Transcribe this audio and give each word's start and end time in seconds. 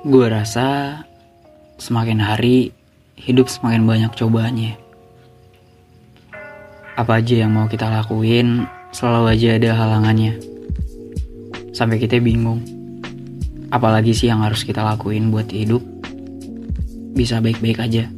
Gue 0.00 0.32
rasa 0.32 0.96
semakin 1.76 2.24
hari 2.24 2.72
hidup 3.20 3.52
semakin 3.52 3.84
banyak 3.84 4.08
cobaannya. 4.16 4.72
Apa 6.96 7.20
aja 7.20 7.44
yang 7.44 7.52
mau 7.52 7.68
kita 7.68 7.84
lakuin, 7.84 8.64
selalu 8.96 9.36
aja 9.36 9.60
ada 9.60 9.70
halangannya. 9.76 10.40
Sampai 11.76 12.00
kita 12.00 12.16
bingung. 12.16 12.64
Apalagi 13.68 14.16
sih 14.16 14.32
yang 14.32 14.40
harus 14.40 14.64
kita 14.64 14.80
lakuin 14.80 15.28
buat 15.28 15.52
hidup 15.52 15.84
bisa 17.12 17.44
baik-baik 17.44 17.84
aja. 17.84 18.08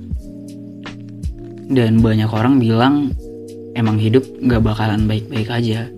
Dan 1.67 1.99
banyak 1.99 2.31
orang 2.31 2.63
bilang 2.63 3.11
emang 3.75 3.99
hidup 3.99 4.23
gak 4.47 4.63
bakalan 4.63 5.11
baik-baik 5.11 5.51
aja. 5.51 5.91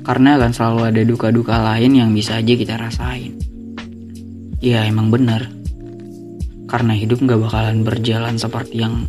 Karena 0.00 0.40
akan 0.40 0.52
selalu 0.56 0.80
ada 0.88 1.02
duka-duka 1.04 1.60
lain 1.60 1.92
yang 1.92 2.08
bisa 2.16 2.40
aja 2.40 2.56
kita 2.56 2.80
rasain. 2.80 3.53
Ya 4.64 4.80
emang 4.88 5.12
bener. 5.12 5.52
Karena 6.64 6.96
hidup 6.96 7.20
gak 7.20 7.36
bakalan 7.36 7.84
berjalan 7.84 8.40
seperti 8.40 8.80
yang 8.80 9.04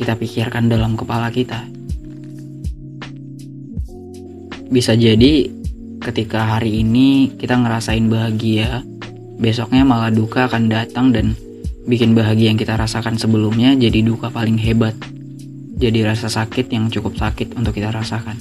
kita 0.00 0.16
pikirkan 0.16 0.72
dalam 0.72 0.96
kepala 0.96 1.28
kita. 1.28 1.60
Bisa 4.72 4.96
jadi 4.96 5.44
ketika 6.00 6.56
hari 6.56 6.80
ini 6.80 7.36
kita 7.36 7.60
ngerasain 7.60 8.08
bahagia, 8.08 8.80
besoknya 9.36 9.84
malah 9.84 10.08
duka 10.08 10.48
akan 10.48 10.72
datang 10.72 11.12
dan 11.12 11.36
bikin 11.84 12.16
bahagia 12.16 12.48
yang 12.48 12.56
kita 12.56 12.72
rasakan 12.80 13.20
sebelumnya 13.20 13.76
jadi 13.76 14.00
duka 14.00 14.32
paling 14.32 14.56
hebat. 14.56 14.96
Jadi 15.76 16.00
rasa 16.00 16.32
sakit 16.32 16.72
yang 16.72 16.88
cukup 16.88 17.12
sakit 17.20 17.52
untuk 17.60 17.76
kita 17.76 17.92
rasakan. 17.92 18.40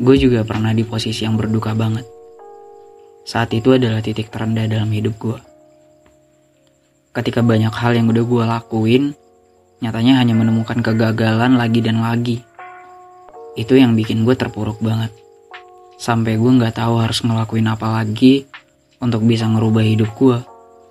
Gue 0.00 0.16
juga 0.16 0.48
pernah 0.48 0.72
di 0.72 0.80
posisi 0.80 1.28
yang 1.28 1.36
berduka 1.36 1.76
banget. 1.76 2.19
Saat 3.30 3.54
itu 3.54 3.70
adalah 3.70 4.02
titik 4.02 4.26
terendah 4.26 4.66
dalam 4.66 4.90
hidup 4.90 5.14
gue. 5.22 5.38
Ketika 7.14 7.46
banyak 7.46 7.70
hal 7.70 7.94
yang 7.94 8.10
udah 8.10 8.24
gue 8.26 8.42
lakuin, 8.42 9.14
nyatanya 9.78 10.18
hanya 10.18 10.34
menemukan 10.34 10.82
kegagalan 10.82 11.54
lagi 11.54 11.78
dan 11.78 12.02
lagi. 12.02 12.42
Itu 13.54 13.78
yang 13.78 13.94
bikin 13.94 14.26
gue 14.26 14.34
terpuruk 14.34 14.82
banget. 14.82 15.14
Sampai 15.94 16.42
gue 16.42 16.58
gak 16.58 16.82
tahu 16.82 16.98
harus 16.98 17.22
ngelakuin 17.22 17.70
apa 17.70 18.02
lagi 18.02 18.50
untuk 18.98 19.22
bisa 19.22 19.46
ngerubah 19.46 19.86
hidup 19.86 20.10
gue. 20.18 20.42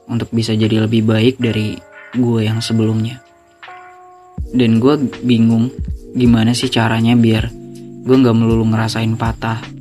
Untuk 0.08 0.32
bisa 0.32 0.56
jadi 0.56 0.88
lebih 0.88 1.12
baik 1.12 1.44
dari 1.44 1.76
gue 2.16 2.40
yang 2.40 2.64
sebelumnya. 2.64 3.20
Dan 4.56 4.80
gue 4.80 4.96
bingung 5.28 5.76
gimana 6.16 6.56
sih 6.56 6.72
caranya 6.72 7.20
biar 7.20 7.52
gue 8.08 8.16
gak 8.16 8.32
melulu 8.32 8.64
ngerasain 8.64 9.12
patah. 9.20 9.79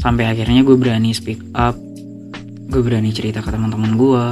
Sampai 0.00 0.32
akhirnya 0.32 0.64
gue 0.64 0.80
berani 0.80 1.12
speak 1.12 1.52
up, 1.52 1.76
gue 2.72 2.80
berani 2.80 3.12
cerita 3.12 3.44
ke 3.44 3.52
teman-teman 3.52 4.00
gue, 4.00 4.24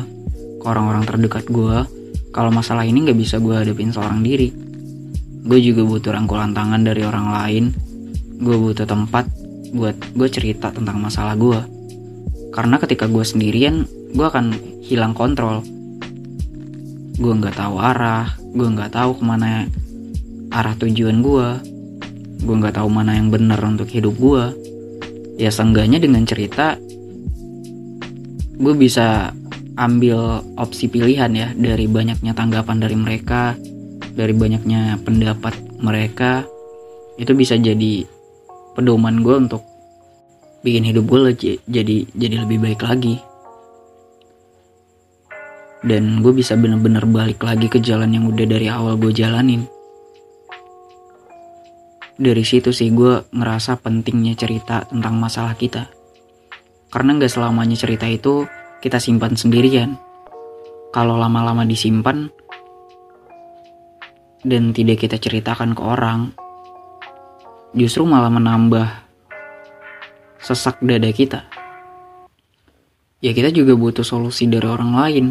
ke 0.56 0.64
orang-orang 0.64 1.04
terdekat 1.04 1.44
gue, 1.44 1.84
kalau 2.32 2.48
masalah 2.48 2.88
ini 2.88 3.04
gak 3.04 3.20
bisa 3.20 3.36
gue 3.36 3.52
hadapin 3.52 3.92
seorang 3.92 4.24
diri. 4.24 4.48
Gue 5.44 5.60
juga 5.60 5.84
butuh 5.84 6.16
rangkulan 6.16 6.56
tangan 6.56 6.80
dari 6.88 7.04
orang 7.04 7.28
lain, 7.36 7.64
gue 8.40 8.56
butuh 8.56 8.88
tempat 8.88 9.28
buat 9.76 9.92
gue 10.16 10.28
cerita 10.32 10.72
tentang 10.72 11.04
masalah 11.04 11.36
gue. 11.36 11.60
Karena 12.48 12.80
ketika 12.80 13.04
gue 13.04 13.20
sendirian, 13.20 13.84
gue 14.16 14.24
akan 14.24 14.56
hilang 14.80 15.12
kontrol. 15.12 15.60
Gue 17.20 17.32
nggak 17.44 17.60
tahu 17.60 17.76
arah, 17.76 18.32
gue 18.56 18.68
nggak 18.72 18.96
tahu 18.96 19.20
ke 19.20 19.24
mana 19.26 19.68
arah 20.48 20.72
tujuan 20.80 21.20
gue, 21.20 21.48
gue 22.40 22.54
nggak 22.56 22.80
tahu 22.80 22.88
mana 22.88 23.20
yang 23.20 23.28
benar 23.28 23.60
untuk 23.60 23.92
hidup 23.92 24.16
gue 24.16 24.67
ya 25.38 25.48
seenggaknya 25.48 26.02
dengan 26.02 26.26
cerita 26.26 26.74
gue 28.58 28.74
bisa 28.74 29.30
ambil 29.78 30.42
opsi 30.58 30.90
pilihan 30.90 31.30
ya 31.30 31.48
dari 31.54 31.86
banyaknya 31.86 32.34
tanggapan 32.34 32.82
dari 32.82 32.98
mereka 32.98 33.54
dari 34.18 34.34
banyaknya 34.34 34.98
pendapat 35.06 35.54
mereka 35.78 36.42
itu 37.18 37.30
bisa 37.38 37.54
jadi 37.54 38.02
pedoman 38.74 39.22
gue 39.22 39.36
untuk 39.38 39.62
bikin 40.62 40.86
hidup 40.90 41.06
gue 41.06 41.34
jadi 41.66 41.96
jadi 42.14 42.36
lebih 42.46 42.58
baik 42.62 42.82
lagi. 42.82 43.22
Dan 45.78 46.26
gue 46.26 46.34
bisa 46.34 46.58
bener-bener 46.58 47.06
balik 47.06 47.38
lagi 47.38 47.70
ke 47.70 47.78
jalan 47.78 48.10
yang 48.10 48.26
udah 48.26 48.46
dari 48.50 48.66
awal 48.66 48.98
gue 48.98 49.14
jalanin 49.14 49.62
dari 52.18 52.42
situ 52.42 52.74
sih 52.74 52.90
gue 52.90 53.30
ngerasa 53.30 53.78
pentingnya 53.78 54.34
cerita 54.34 54.82
tentang 54.90 55.22
masalah 55.22 55.54
kita. 55.54 55.86
Karena 56.90 57.14
gak 57.14 57.30
selamanya 57.30 57.78
cerita 57.78 58.10
itu 58.10 58.42
kita 58.82 58.98
simpan 58.98 59.38
sendirian. 59.38 59.94
Kalau 60.90 61.14
lama-lama 61.14 61.62
disimpan 61.62 62.26
dan 64.42 64.74
tidak 64.74 65.06
kita 65.06 65.14
ceritakan 65.22 65.78
ke 65.78 65.82
orang, 65.84 66.34
justru 67.70 68.02
malah 68.02 68.34
menambah 68.34 68.88
sesak 70.42 70.82
dada 70.82 71.10
kita. 71.14 71.46
Ya 73.22 73.30
kita 73.30 73.54
juga 73.54 73.78
butuh 73.78 74.02
solusi 74.02 74.50
dari 74.50 74.66
orang 74.66 74.92
lain. 74.94 75.26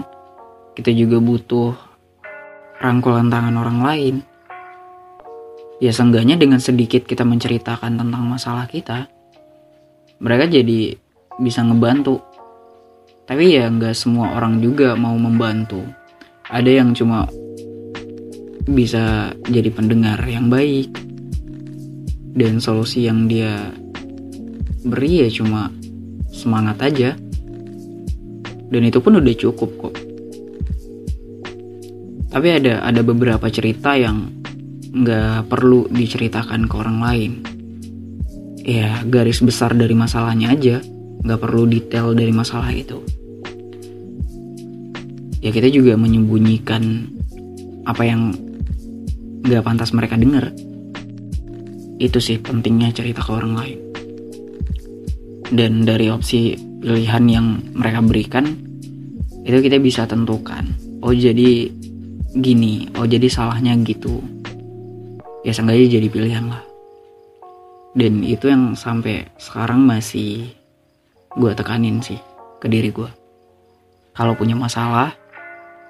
Kita 0.72 0.94
juga 0.94 1.18
butuh 1.20 1.74
rangkulan 2.80 3.28
tangan 3.28 3.56
orang 3.58 3.80
lain 3.82 4.16
ya 5.78 5.94
seenggaknya 5.94 6.38
dengan 6.38 6.58
sedikit 6.58 7.06
kita 7.06 7.22
menceritakan 7.22 8.02
tentang 8.02 8.24
masalah 8.26 8.66
kita 8.66 9.10
mereka 10.18 10.50
jadi 10.50 10.98
bisa 11.38 11.62
ngebantu. 11.62 12.22
Tapi 13.28 13.60
ya 13.60 13.70
nggak 13.70 13.94
semua 13.94 14.34
orang 14.34 14.64
juga 14.64 14.98
mau 14.98 15.14
membantu. 15.14 15.84
Ada 16.48 16.82
yang 16.82 16.96
cuma 16.96 17.28
bisa 18.68 19.32
jadi 19.48 19.70
pendengar 19.72 20.20
yang 20.28 20.48
baik 20.48 20.92
dan 22.36 22.60
solusi 22.60 23.08
yang 23.08 23.28
dia 23.28 23.72
beri 24.88 25.28
ya 25.28 25.30
cuma 25.30 25.70
semangat 26.32 26.78
aja. 26.82 27.10
Dan 28.68 28.84
itu 28.84 29.00
pun 29.00 29.20
udah 29.20 29.36
cukup 29.38 29.70
kok. 29.80 29.96
Tapi 32.28 32.48
ada 32.52 32.84
ada 32.84 33.02
beberapa 33.04 33.48
cerita 33.48 33.96
yang 33.96 34.37
nggak 34.98 35.46
perlu 35.46 35.86
diceritakan 35.94 36.66
ke 36.66 36.74
orang 36.74 37.00
lain. 37.00 37.32
Ya 38.66 39.00
garis 39.06 39.40
besar 39.46 39.78
dari 39.78 39.94
masalahnya 39.94 40.52
aja, 40.58 40.82
nggak 41.24 41.40
perlu 41.40 41.70
detail 41.70 42.18
dari 42.18 42.34
masalah 42.34 42.74
itu. 42.74 43.00
Ya 45.40 45.54
kita 45.54 45.70
juga 45.70 45.94
menyembunyikan 45.96 47.14
apa 47.86 48.04
yang 48.04 48.34
nggak 49.46 49.64
pantas 49.64 49.94
mereka 49.94 50.18
dengar. 50.18 50.50
Itu 52.02 52.18
sih 52.18 52.42
pentingnya 52.42 52.92
cerita 52.92 53.22
ke 53.22 53.32
orang 53.32 53.54
lain. 53.54 53.80
Dan 55.48 55.88
dari 55.88 56.12
opsi 56.12 56.60
pilihan 56.84 57.24
yang 57.32 57.46
mereka 57.72 58.04
berikan, 58.04 58.46
itu 59.48 59.58
kita 59.64 59.80
bisa 59.80 60.04
tentukan. 60.04 60.68
Oh 61.00 61.16
jadi 61.16 61.72
gini, 62.36 62.92
oh 63.00 63.08
jadi 63.08 63.32
salahnya 63.32 63.80
gitu 63.88 64.37
ya 65.48 65.56
seenggaknya 65.56 65.96
jadi 65.96 66.08
pilihan 66.12 66.46
lah. 66.52 66.64
Dan 67.96 68.20
itu 68.28 68.52
yang 68.52 68.76
sampai 68.76 69.32
sekarang 69.40 69.88
masih 69.88 70.52
gue 71.32 71.52
tekanin 71.56 72.04
sih 72.04 72.20
ke 72.60 72.68
diri 72.68 72.92
gue 72.92 73.08
kalau 74.12 74.36
punya 74.36 74.60
masalah 74.60 75.16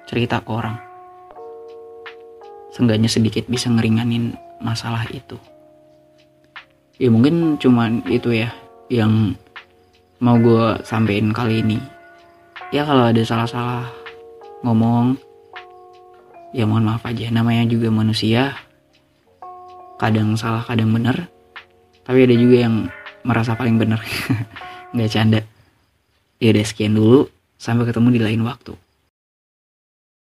cerita 0.06 0.38
ke 0.38 0.50
orang. 0.54 0.78
Seenggaknya 2.70 3.10
sedikit 3.10 3.50
bisa 3.50 3.66
ngeringanin 3.66 4.38
masalah 4.62 5.02
itu. 5.10 5.34
Ya 7.02 7.10
mungkin 7.10 7.58
cuman 7.58 8.06
itu 8.06 8.30
ya 8.30 8.54
yang 8.86 9.34
mau 10.22 10.38
gue 10.38 10.78
sampein 10.86 11.34
kali 11.34 11.66
ini. 11.66 11.82
Ya 12.70 12.86
kalau 12.86 13.10
ada 13.10 13.22
salah-salah 13.26 13.90
ngomong 14.62 15.18
ya 16.54 16.62
mohon 16.62 16.86
maaf 16.86 17.02
aja. 17.10 17.26
Namanya 17.34 17.66
juga 17.66 17.90
manusia 17.90 18.67
kadang 20.00 20.38
salah 20.38 20.64
kadang 20.64 20.90
benar. 20.94 21.28
Tapi 22.06 22.24
ada 22.24 22.34
juga 22.34 22.64
yang 22.64 22.88
merasa 23.26 23.52
paling 23.52 23.76
benar. 23.76 24.00
Nggak 24.96 25.10
canda. 25.12 25.40
Ya 26.40 26.54
udah 26.54 26.64
sekian 26.64 26.96
dulu. 26.96 27.28
Sampai 27.58 27.90
ketemu 27.90 28.14
di 28.14 28.20
lain 28.22 28.42
waktu 28.46 28.87